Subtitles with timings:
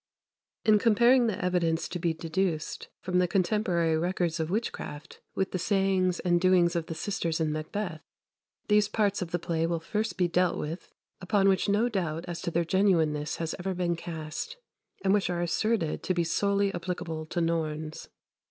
[0.65, 5.59] In comparing the evidence to be deduced from the contemporary records of witchcraft with the
[5.59, 8.01] sayings and doings of the sisters in "Macbeth,"
[8.67, 10.91] those parts of the play will first be dealt with
[11.21, 14.57] upon which no doubt as to their genuineness has ever been cast,
[15.05, 18.09] and which are asserted to be solely applicable to Norns.